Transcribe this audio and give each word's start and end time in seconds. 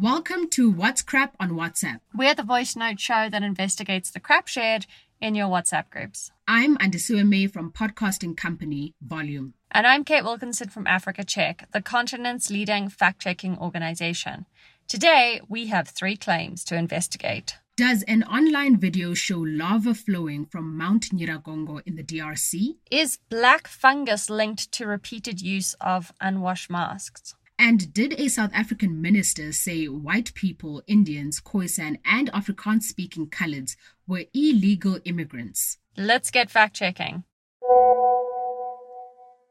Welcome 0.00 0.48
to 0.50 0.70
What's 0.70 1.02
Crap 1.02 1.34
on 1.40 1.50
WhatsApp. 1.50 2.00
We're 2.14 2.34
the 2.34 2.44
voice 2.44 2.76
note 2.76 3.00
show 3.00 3.28
that 3.28 3.42
investigates 3.42 4.10
the 4.10 4.20
crap 4.20 4.46
shared 4.46 4.86
in 5.20 5.34
your 5.34 5.48
WhatsApp 5.48 5.90
groups. 5.90 6.30
I'm 6.46 6.76
Andisiwe 6.78 7.26
May 7.28 7.48
from 7.48 7.72
podcasting 7.72 8.36
company 8.36 8.94
Volume. 9.02 9.54
And 9.70 9.86
I'm 9.86 10.04
Kate 10.04 10.22
Wilkinson 10.22 10.68
from 10.68 10.86
Africa 10.86 11.24
Check, 11.24 11.68
the 11.72 11.82
continent's 11.82 12.48
leading 12.48 12.88
fact 12.88 13.22
checking 13.22 13.58
organization. 13.58 14.46
Today, 14.86 15.40
we 15.48 15.66
have 15.66 15.88
three 15.88 16.16
claims 16.16 16.64
to 16.64 16.76
investigate. 16.76 17.58
Does 17.78 18.02
an 18.08 18.24
online 18.24 18.76
video 18.76 19.14
show 19.14 19.38
lava 19.38 19.94
flowing 19.94 20.46
from 20.46 20.76
Mount 20.76 21.10
Nyiragongo 21.10 21.80
in 21.86 21.94
the 21.94 22.02
DRC? 22.02 22.74
Is 22.90 23.18
black 23.28 23.68
fungus 23.68 24.28
linked 24.28 24.72
to 24.72 24.84
repeated 24.88 25.40
use 25.40 25.74
of 25.80 26.12
unwashed 26.20 26.70
masks? 26.70 27.36
And 27.56 27.92
did 27.92 28.14
a 28.18 28.26
South 28.26 28.50
African 28.52 29.00
minister 29.00 29.52
say 29.52 29.84
white 29.84 30.34
people, 30.34 30.82
Indians, 30.88 31.40
Khoisan, 31.40 31.98
and 32.04 32.32
Afrikaans 32.32 32.82
speaking 32.82 33.28
coloureds 33.28 33.76
were 34.08 34.24
illegal 34.34 34.98
immigrants? 35.04 35.78
Let's 35.96 36.32
get 36.32 36.50
fact 36.50 36.74
checking. 36.74 37.22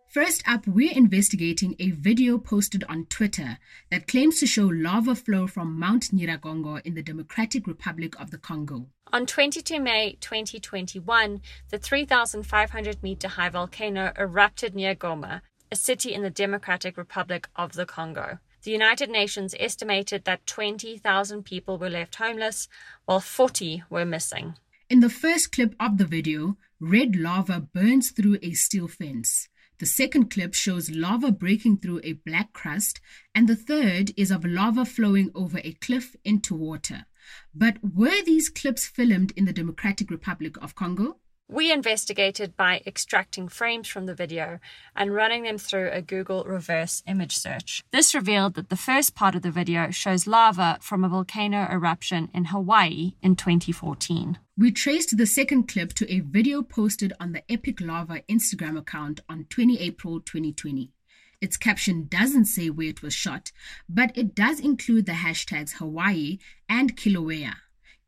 First 0.10 0.42
up, 0.48 0.66
we're 0.66 0.96
investigating 0.96 1.76
a 1.80 1.92
video 1.92 2.38
posted 2.38 2.86
on 2.88 3.08
Twitter 3.08 3.58
that 3.92 4.08
claims 4.08 4.40
to 4.40 4.48
show 4.48 4.66
lava 4.68 5.16
flow 5.16 5.48
from 5.48 5.78
Mount 5.78 6.12
Nyiragongo 6.14 6.82
in 6.86 6.94
the 6.94 7.04
Democratic 7.04 7.68
Republic 7.68 8.18
of 8.18 8.32
the 8.32 8.38
Congo. 8.38 8.88
On 9.12 9.26
22 9.26 9.82
May 9.82 10.18
2021, 10.22 11.42
the 11.72 11.78
3,500 11.78 13.04
meter 13.04 13.28
high 13.28 13.50
volcano 13.50 14.14
erupted 14.18 14.74
near 14.74 14.96
Goma, 14.96 15.42
a 15.70 15.76
city 15.76 16.14
in 16.14 16.24
the 16.24 16.30
Democratic 16.30 16.96
Republic 16.96 17.50
of 17.58 17.74
the 17.74 17.86
Congo. 17.86 18.40
The 18.64 18.72
United 18.72 19.10
Nations 19.10 19.54
estimated 19.60 20.24
that 20.24 20.48
20,000 20.48 21.44
people 21.44 21.78
were 21.78 21.90
left 21.90 22.16
homeless, 22.16 22.70
while 23.04 23.20
40 23.20 23.84
were 23.90 24.06
missing. 24.06 24.56
In 24.90 25.02
the 25.02 25.10
first 25.10 25.52
clip 25.52 25.76
of 25.82 25.98
the 25.98 26.06
video, 26.06 26.56
red 26.80 27.18
lava 27.18 27.60
burns 27.60 28.12
through 28.12 28.38
a 28.42 28.54
steel 28.54 28.88
fence. 28.88 29.50
The 29.80 29.86
second 29.86 30.32
clip 30.32 30.56
shows 30.56 30.90
lava 30.90 31.32
breaking 31.32 31.78
through 31.78 32.02
a 32.04 32.14
black 32.14 32.52
crust, 32.52 33.00
and 33.36 33.48
the 33.48 33.56
third 33.56 34.12
is 34.18 34.32
of 34.32 34.44
lava 34.44 34.86
flowing 34.86 35.30
over 35.36 35.60
a 35.64 35.74
cliff 35.74 36.16
into 36.24 36.56
water. 36.56 37.06
But 37.54 37.78
were 37.84 38.24
these 38.24 38.50
clips 38.50 38.88
filmed 38.88 39.34
in 39.36 39.46
the 39.46 39.54
Democratic 39.54 40.10
Republic 40.10 40.58
of 40.58 40.74
Congo? 40.74 41.20
We 41.50 41.72
investigated 41.72 42.58
by 42.58 42.82
extracting 42.86 43.48
frames 43.48 43.88
from 43.88 44.06
the 44.06 44.14
video 44.14 44.60
and 44.94 45.14
running 45.14 45.44
them 45.44 45.58
through 45.58 45.92
a 45.94 46.02
Google 46.02 46.44
reverse 46.44 47.02
image 47.08 47.38
search. 47.38 47.86
This 47.94 48.14
revealed 48.14 48.56
that 48.56 48.68
the 48.68 48.76
first 48.76 49.16
part 49.16 49.34
of 49.34 49.44
the 49.44 49.52
video 49.52 49.90
shows 49.90 50.28
lava 50.28 50.78
from 50.82 51.06
a 51.06 51.10
volcano 51.10 51.66
eruption 51.72 52.30
in 52.34 52.46
Hawaii 52.46 53.14
in 53.22 53.38
2014. 53.38 54.40
We 54.58 54.74
traced 54.74 55.16
the 55.16 55.26
second 55.26 55.70
clip 55.70 55.94
to 55.94 56.14
a 56.14 56.20
video 56.20 56.64
posted 56.64 57.14
on 57.18 57.32
the 57.32 57.50
Epic 57.50 57.80
Lava 57.80 58.24
Instagram 58.30 58.78
account 58.78 59.22
on 59.30 59.46
20 59.50 59.80
April 59.80 60.20
2020. 60.20 60.92
Its 61.40 61.56
caption 61.56 62.08
doesn't 62.10 62.46
say 62.46 62.70
where 62.70 62.90
it 62.90 63.02
was 63.02 63.14
shot, 63.14 63.54
but 63.88 64.12
it 64.18 64.36
does 64.36 64.60
include 64.60 65.06
the 65.06 65.14
hashtags 65.14 65.76
Hawaii 65.76 66.40
and 66.68 66.98
Kilauea. 66.98 67.54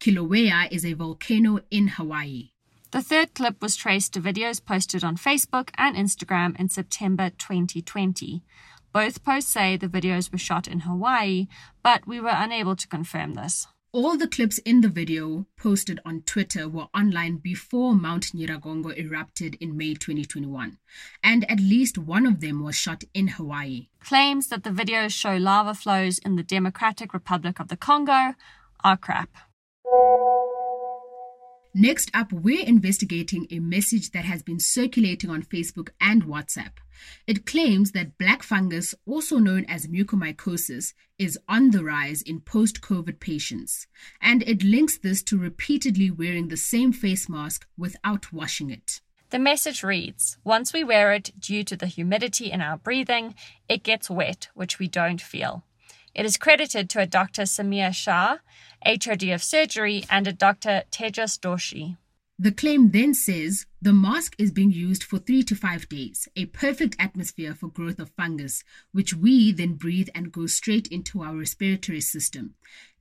Kilauea 0.02 0.70
is 0.72 0.84
a 0.84 0.92
volcano 0.92 1.62
in 1.72 1.88
Hawaii. 1.88 2.50
The 2.92 3.04
third 3.04 3.36
clip 3.36 3.62
was 3.62 3.76
traced 3.76 4.14
to 4.14 4.22
videos 4.22 4.66
posted 4.66 5.04
on 5.04 5.16
Facebook 5.16 5.70
and 5.78 5.96
Instagram 5.96 6.60
in 6.60 6.70
September 6.70 7.30
2020. 7.30 8.44
Both 8.92 9.24
posts 9.24 9.54
say 9.54 9.78
the 9.78 9.88
videos 9.88 10.32
were 10.32 10.40
shot 10.40 10.68
in 10.68 10.80
Hawaii, 10.80 11.48
but 11.84 12.08
we 12.08 12.20
were 12.20 12.34
unable 12.34 12.76
to 12.76 12.88
confirm 12.88 13.36
this. 13.36 13.68
All 13.92 14.18
the 14.18 14.28
clips 14.28 14.58
in 14.60 14.82
the 14.82 14.90
video 14.90 15.46
posted 15.56 16.00
on 16.04 16.24
Twitter 16.24 16.68
were 16.68 16.88
online 16.96 17.38
before 17.38 17.94
Mount 17.94 18.32
Nyiragongo 18.34 18.98
erupted 18.98 19.56
in 19.60 19.78
May 19.78 19.94
2021, 19.94 20.80
and 21.24 21.50
at 21.50 21.60
least 21.60 22.00
one 22.00 22.26
of 22.26 22.40
them 22.40 22.64
was 22.64 22.76
shot 22.76 23.04
in 23.14 23.28
Hawaii. 23.28 23.88
Claims 24.00 24.48
that 24.48 24.64
the 24.64 24.72
videos 24.72 25.12
show 25.12 25.38
lava 25.38 25.76
flows 25.76 26.18
in 26.18 26.38
the 26.38 26.44
Democratic 26.44 27.14
Republic 27.14 27.60
of 27.60 27.68
the 27.68 27.78
Congo 27.78 28.34
are 28.84 28.98
crap. 28.98 29.30
Next 31.74 32.10
up, 32.16 32.34
we're 32.34 32.66
investigating 32.66 33.46
a 33.52 33.60
message 33.60 34.10
that 34.12 34.26
has 34.26 34.42
been 34.42 34.60
circulating 34.60 35.30
on 35.30 35.44
Facebook 35.44 35.90
and 36.02 36.24
WhatsApp. 36.24 36.72
It 37.28 37.46
claims 37.46 37.92
that 37.92 38.18
black 38.18 38.42
fungus, 38.42 38.96
also 39.06 39.38
known 39.38 39.66
as 39.66 39.86
mucormycosis, 39.86 40.94
is 41.20 41.38
on 41.48 41.70
the 41.70 41.84
rise 41.84 42.24
in 42.24 42.42
post 42.42 42.82
COVID 42.82 43.20
patients, 43.20 43.86
and 44.20 44.42
it 44.44 44.64
links 44.64 44.98
this 44.98 45.22
to 45.24 45.38
repeatedly 45.38 46.10
wearing 46.10 46.48
the 46.48 46.58
same 46.58 46.92
face 46.92 47.30
mask 47.30 47.68
without 47.78 48.34
washing 48.34 48.72
it. 48.72 49.02
The 49.30 49.38
message 49.38 49.84
reads 49.84 50.40
Once 50.44 50.74
we 50.74 50.84
wear 50.84 51.14
it, 51.14 51.40
due 51.40 51.64
to 51.66 51.78
the 51.78 51.86
humidity 51.86 52.52
in 52.52 52.62
our 52.62 52.78
breathing, 52.78 53.36
it 53.68 53.84
gets 53.84 54.10
wet, 54.10 54.50
which 54.56 54.80
we 54.80 54.88
don't 54.88 55.22
feel. 55.22 55.64
It 56.16 56.26
is 56.26 56.38
credited 56.38 56.90
to 56.90 57.02
a 57.02 57.06
Dr. 57.06 57.44
Samir 57.44 57.94
Shah, 57.94 58.40
HOD 58.86 59.24
of 59.30 59.44
surgery, 59.44 60.04
and 60.10 60.28
a 60.28 60.34
Dr. 60.34 60.84
Tejas 60.92 61.40
Doshi. 61.40 61.98
The 62.38 62.52
claim 62.52 62.92
then 62.92 63.14
says 63.14 63.66
the 63.82 63.92
mask 63.92 64.36
is 64.38 64.52
being 64.52 64.72
used 64.72 65.04
for 65.04 65.20
three 65.20 65.44
to 65.44 65.56
five 65.56 65.90
days, 65.90 66.30
a 66.36 66.46
perfect 66.46 66.96
atmosphere 66.98 67.54
for 67.54 67.68
growth 67.68 68.00
of 68.00 68.12
fungus, 68.12 68.64
which 68.94 69.14
we 69.14 69.52
then 69.52 69.74
breathe 69.74 70.08
and 70.16 70.32
go 70.32 70.48
straight 70.48 70.88
into 70.88 71.22
our 71.22 71.36
respiratory 71.36 72.00
system. 72.00 72.56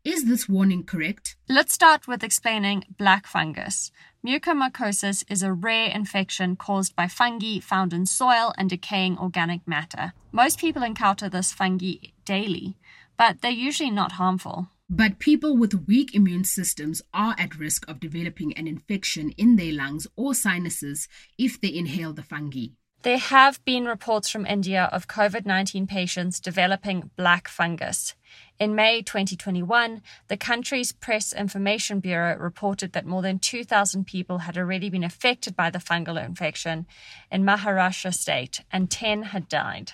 Is 0.05 0.25
this 0.25 0.49
warning 0.49 0.85
correct? 0.85 1.37
Let's 1.49 1.73
start 1.73 2.09
with 2.09 2.25
explaining 2.25 2.85
black 2.99 3.27
fungus. 3.27 3.93
Mucormycosis 4.27 5.25
is 5.31 5.43
a 5.43 5.53
rare 5.53 5.91
infection 5.91 6.57
caused 6.57 6.97
by 6.97 7.07
fungi 7.07 7.61
found 7.61 7.93
in 7.93 8.07
soil 8.07 8.53
and 8.59 8.69
decaying 8.69 9.19
organic 9.19 9.67
matter. 9.69 10.13
Most 10.33 10.59
people 10.59 10.83
encounter 10.83 11.29
this 11.29 11.53
fungi 11.53 11.95
daily 12.25 12.77
but 13.19 13.43
they're 13.43 13.51
usually 13.51 13.91
not 13.91 14.13
harmful. 14.13 14.69
But 14.91 15.19
people 15.19 15.55
with 15.55 15.87
weak 15.87 16.15
immune 16.15 16.45
systems 16.45 17.03
are 17.13 17.35
at 17.39 17.59
risk 17.59 17.87
of 17.89 18.01
developing 18.01 18.57
an 18.57 18.67
infection 18.67 19.33
in 19.33 19.57
their 19.57 19.75
lungs 19.75 20.07
or 20.17 20.33
sinuses 20.35 21.09
if 21.37 21.61
they 21.61 21.75
inhale 21.75 22.15
the 22.15 22.23
fungi. 22.23 22.69
There 23.03 23.19
have 23.19 23.63
been 23.67 23.85
reports 23.85 24.31
from 24.31 24.47
India 24.47 24.89
of 24.91 25.07
COVID 25.07 25.45
19 25.45 25.87
patients 25.87 26.41
developing 26.41 27.11
black 27.17 27.49
fungus. 27.49 28.15
In 28.59 28.75
May 28.75 29.03
2021, 29.03 30.01
the 30.29 30.37
country's 30.39 30.93
Press 30.93 31.35
Information 31.35 32.01
Bureau 32.01 32.37
reported 32.37 32.95
that 32.95 33.07
more 33.07 33.21
than 33.21 33.39
2,000 33.39 34.07
people 34.07 34.39
had 34.39 34.57
already 34.57 34.89
been 34.89 35.05
affected 35.05 35.55
by 35.55 35.69
the 35.69 35.79
fungal 35.79 36.23
infection 36.23 36.87
in 37.31 37.45
Maharashtra 37.45 38.15
state 38.15 38.65
and 38.73 38.91
10 38.91 39.25
had 39.25 39.49
died. 39.49 39.93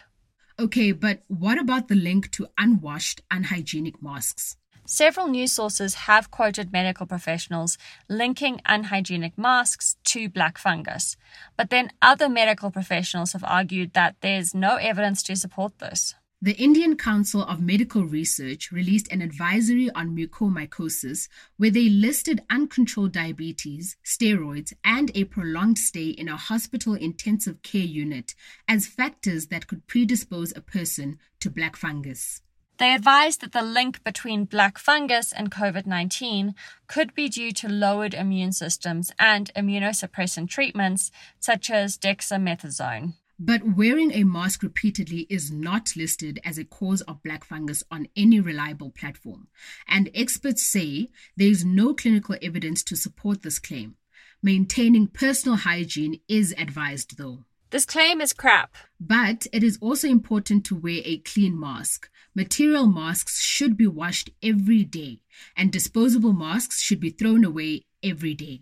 Okay, 0.56 0.92
but 0.92 1.22
what 1.26 1.58
about 1.58 1.88
the 1.88 1.96
link 1.96 2.30
to 2.30 2.46
unwashed, 2.56 3.22
unhygienic 3.28 4.00
masks? 4.00 4.56
Several 4.86 5.28
news 5.28 5.50
sources 5.50 5.94
have 5.94 6.30
quoted 6.30 6.70
medical 6.70 7.06
professionals 7.06 7.78
linking 8.06 8.60
unhygienic 8.66 9.38
masks 9.38 9.96
to 10.04 10.28
black 10.28 10.58
fungus, 10.58 11.16
but 11.56 11.70
then 11.70 11.90
other 12.02 12.28
medical 12.28 12.70
professionals 12.70 13.32
have 13.32 13.44
argued 13.44 13.94
that 13.94 14.16
there's 14.20 14.54
no 14.54 14.76
evidence 14.76 15.22
to 15.22 15.36
support 15.36 15.78
this. 15.78 16.14
The 16.42 16.52
Indian 16.52 16.98
Council 16.98 17.42
of 17.42 17.62
Medical 17.62 18.04
Research 18.04 18.70
released 18.70 19.10
an 19.10 19.22
advisory 19.22 19.88
on 19.92 20.14
mucormycosis 20.14 21.28
where 21.56 21.70
they 21.70 21.88
listed 21.88 22.42
uncontrolled 22.50 23.12
diabetes, 23.12 23.96
steroids, 24.04 24.74
and 24.84 25.10
a 25.14 25.24
prolonged 25.24 25.78
stay 25.78 26.08
in 26.08 26.28
a 26.28 26.36
hospital 26.36 26.92
intensive 26.92 27.62
care 27.62 27.80
unit 27.80 28.34
as 28.68 28.86
factors 28.86 29.46
that 29.46 29.66
could 29.66 29.86
predispose 29.86 30.52
a 30.54 30.60
person 30.60 31.18
to 31.40 31.48
black 31.48 31.74
fungus. 31.74 32.42
They 32.78 32.92
advised 32.92 33.40
that 33.40 33.52
the 33.52 33.62
link 33.62 34.02
between 34.02 34.46
black 34.46 34.78
fungus 34.78 35.32
and 35.32 35.50
COVID 35.50 35.86
19 35.86 36.54
could 36.88 37.14
be 37.14 37.28
due 37.28 37.52
to 37.52 37.68
lowered 37.68 38.14
immune 38.14 38.52
systems 38.52 39.12
and 39.18 39.50
immunosuppressant 39.54 40.48
treatments 40.48 41.12
such 41.38 41.70
as 41.70 41.96
dexamethasone. 41.96 43.14
But 43.38 43.76
wearing 43.76 44.12
a 44.12 44.24
mask 44.24 44.62
repeatedly 44.62 45.26
is 45.28 45.50
not 45.50 45.96
listed 45.96 46.38
as 46.44 46.56
a 46.56 46.64
cause 46.64 47.00
of 47.02 47.22
black 47.22 47.44
fungus 47.44 47.82
on 47.90 48.08
any 48.16 48.40
reliable 48.40 48.90
platform, 48.90 49.48
and 49.88 50.08
experts 50.14 50.64
say 50.64 51.10
there 51.36 51.48
is 51.48 51.64
no 51.64 51.94
clinical 51.94 52.36
evidence 52.40 52.82
to 52.84 52.96
support 52.96 53.42
this 53.42 53.58
claim. 53.58 53.96
Maintaining 54.42 55.08
personal 55.08 55.58
hygiene 55.58 56.20
is 56.28 56.54
advised, 56.56 57.18
though. 57.18 57.44
This 57.74 57.86
claim 57.86 58.20
is 58.20 58.32
crap. 58.32 58.76
But 59.00 59.48
it 59.52 59.64
is 59.64 59.78
also 59.80 60.06
important 60.06 60.64
to 60.66 60.76
wear 60.76 61.00
a 61.04 61.18
clean 61.18 61.58
mask. 61.58 62.08
Material 62.32 62.86
masks 62.86 63.42
should 63.42 63.76
be 63.76 63.88
washed 63.88 64.30
every 64.40 64.84
day, 64.84 65.22
and 65.56 65.72
disposable 65.72 66.32
masks 66.32 66.80
should 66.80 67.00
be 67.00 67.10
thrown 67.10 67.42
away 67.42 67.86
every 68.00 68.32
day. 68.32 68.60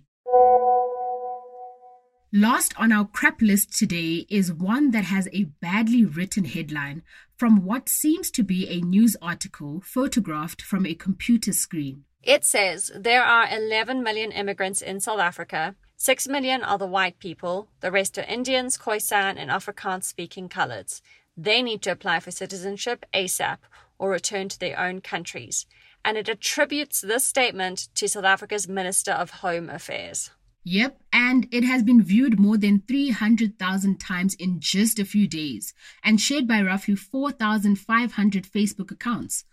Last 2.32 2.72
on 2.78 2.90
our 2.90 3.04
crap 3.04 3.42
list 3.42 3.78
today 3.78 4.24
is 4.30 4.50
one 4.50 4.92
that 4.92 5.04
has 5.04 5.28
a 5.34 5.44
badly 5.60 6.06
written 6.06 6.46
headline 6.46 7.02
from 7.36 7.66
what 7.66 7.90
seems 7.90 8.30
to 8.30 8.42
be 8.42 8.66
a 8.66 8.80
news 8.80 9.14
article 9.20 9.82
photographed 9.84 10.62
from 10.62 10.86
a 10.86 10.94
computer 10.94 11.52
screen. 11.52 12.04
It 12.22 12.46
says 12.46 12.90
there 12.96 13.24
are 13.24 13.46
11 13.54 14.02
million 14.02 14.32
immigrants 14.32 14.80
in 14.80 15.00
South 15.00 15.20
Africa. 15.20 15.74
6 16.02 16.26
million 16.26 16.64
are 16.64 16.78
the 16.78 16.84
white 16.84 17.20
people, 17.20 17.68
the 17.78 17.92
rest 17.92 18.18
are 18.18 18.22
Indians, 18.22 18.76
Khoisan, 18.76 19.36
and 19.38 19.52
Afrikaans 19.52 20.02
speaking 20.02 20.48
coloureds. 20.48 21.00
They 21.36 21.62
need 21.62 21.80
to 21.82 21.92
apply 21.92 22.18
for 22.18 22.32
citizenship 22.32 23.06
ASAP 23.14 23.58
or 24.00 24.10
return 24.10 24.48
to 24.48 24.58
their 24.58 24.76
own 24.80 25.00
countries. 25.00 25.64
And 26.04 26.16
it 26.16 26.28
attributes 26.28 27.02
this 27.02 27.22
statement 27.22 27.86
to 27.94 28.08
South 28.08 28.24
Africa's 28.24 28.66
Minister 28.66 29.12
of 29.12 29.30
Home 29.30 29.70
Affairs. 29.70 30.30
Yep, 30.64 31.00
and 31.12 31.46
it 31.52 31.62
has 31.62 31.84
been 31.84 32.02
viewed 32.02 32.40
more 32.40 32.56
than 32.56 32.82
300,000 32.88 34.00
times 34.00 34.34
in 34.34 34.58
just 34.58 34.98
a 34.98 35.04
few 35.04 35.28
days 35.28 35.72
and 36.02 36.20
shared 36.20 36.48
by 36.48 36.62
roughly 36.62 36.96
4,500 36.96 38.44
Facebook 38.44 38.90
accounts. 38.90 39.44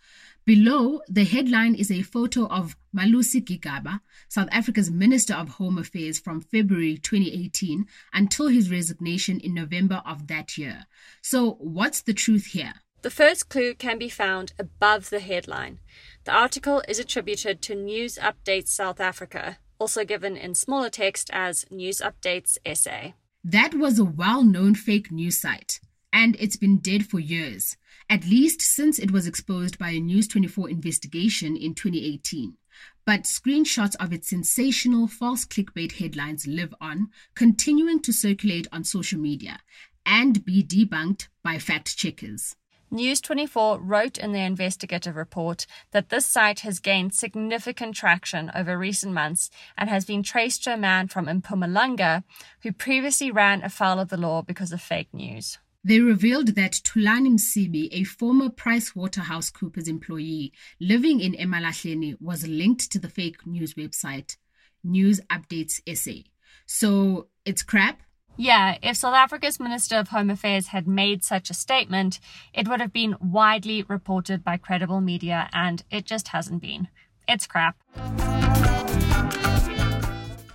Below, 0.46 1.02
the 1.08 1.26
headline 1.26 1.76
is 1.76 1.92
a 1.92 2.02
photo 2.02 2.48
of 2.48 2.76
Malusi 2.96 3.44
Gigaba, 3.44 4.02
South 4.28 4.48
Africa's 4.52 4.90
Minister 4.90 5.36
of 5.36 5.50
Home 5.50 5.78
Affairs 5.78 6.20
from 6.20 6.42
February 6.42 6.98
2018 6.98 7.86
until 8.14 8.48
his 8.48 8.72
resignation 8.72 9.40
in 9.40 9.54
November 9.54 10.02
of 10.06 10.28
that 10.28 10.58
year. 10.58 10.86
So, 11.22 11.52
what's 11.60 12.02
the 12.02 12.14
truth 12.14 12.48
here? 12.48 12.74
The 13.02 13.10
first 13.10 13.48
clue 13.48 13.76
can 13.76 13.98
be 13.98 14.10
found 14.10 14.54
above 14.60 15.10
the 15.10 15.20
headline. 15.20 15.80
The 16.26 16.34
article 16.34 16.84
is 16.88 17.00
attributed 17.00 17.62
to 17.62 17.76
News 17.76 18.18
Updates 18.18 18.68
South 18.70 19.00
Africa, 19.00 19.58
also 19.80 20.04
given 20.04 20.36
in 20.36 20.54
smaller 20.56 20.90
text 20.90 21.30
as 21.32 21.66
News 21.70 22.02
Updates 22.02 22.58
SA. 22.76 23.14
That 23.44 23.74
was 23.74 24.00
a 24.00 24.04
well 24.04 24.44
known 24.44 24.76
fake 24.76 25.12
news 25.12 25.40
site, 25.40 25.80
and 26.12 26.36
it's 26.40 26.58
been 26.58 26.78
dead 26.78 27.06
for 27.06 27.20
years, 27.20 27.78
at 28.10 28.26
least 28.26 28.62
since 28.62 29.00
it 29.00 29.12
was 29.12 29.28
exposed 29.28 29.78
by 29.78 29.90
a 29.90 30.00
News 30.00 30.28
24 30.28 30.70
investigation 30.70 31.56
in 31.56 31.76
2018. 31.76 32.58
But 33.06 33.24
screenshots 33.24 33.96
of 34.00 34.14
its 34.14 34.30
sensational 34.30 35.08
false 35.08 35.46
clickbait 35.46 35.94
headlines 35.94 36.48
live 36.48 36.74
on, 36.80 37.10
continuing 37.36 38.02
to 38.02 38.14
circulate 38.14 38.68
on 38.72 38.84
social 38.84 39.20
media 39.20 39.60
and 40.06 40.44
be 40.46 40.64
debunked 40.64 41.28
by 41.44 41.58
fact 41.58 41.98
checkers. 41.98 42.56
News 42.92 43.22
24 43.22 43.80
wrote 43.82 44.18
in 44.18 44.32
their 44.32 44.48
investigative 44.48 45.16
report 45.16 45.68
that 45.92 46.10
this 46.10 46.26
site 46.26 46.62
has 46.62 46.80
gained 46.80 47.14
significant 47.14 47.96
traction 47.96 48.52
over 48.56 48.76
recent 48.76 49.14
months 49.14 49.52
and 49.78 49.90
has 49.90 50.06
been 50.06 50.24
traced 50.24 50.64
to 50.64 50.74
a 50.74 50.78
man 50.78 51.08
from 51.08 51.28
Mpumalanga 51.28 52.24
who 52.64 52.72
previously 52.72 53.30
ran 53.30 53.64
afoul 53.64 54.00
of 54.00 54.10
the 54.10 54.18
law 54.18 54.42
because 54.42 54.72
of 54.72 54.82
fake 54.82 55.14
news. 55.14 55.60
They 55.84 56.00
revealed 56.00 56.56
that 56.56 56.74
Tulani 56.74 57.30
Msibi, 57.30 57.88
a 57.92 58.04
former 58.04 58.50
PricewaterhouseCoopers 58.50 59.88
employee 59.88 60.52
living 60.80 61.22
in 61.22 61.34
Emalahleni, 61.34 62.18
was 62.22 62.48
linked 62.48 62.92
to 62.92 63.00
the 63.00 63.10
fake 63.10 63.48
news 63.48 63.76
website 63.76 64.36
News 64.84 65.22
Updates 65.30 65.82
SA. 65.96 66.30
So 66.66 67.28
it's 67.46 67.64
crap, 67.64 68.02
yeah, 68.42 68.78
if 68.82 68.96
South 68.96 69.16
Africa's 69.16 69.60
Minister 69.60 69.98
of 69.98 70.08
Home 70.08 70.30
Affairs 70.30 70.68
had 70.68 70.88
made 70.88 71.26
such 71.26 71.50
a 71.50 71.54
statement, 71.54 72.22
it 72.54 72.70
would 72.70 72.80
have 72.80 72.94
been 72.94 73.18
widely 73.20 73.84
reported 73.84 74.46
by 74.46 74.56
credible 74.56 75.02
media, 75.02 75.50
and 75.52 75.84
it 75.92 76.06
just 76.06 76.30
hasn't 76.30 76.62
been. 76.62 76.88
It's 77.28 77.46
crap. 77.46 77.76